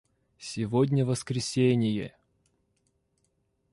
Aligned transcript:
Сегодня 0.39 1.05
воскресение. 1.05 2.17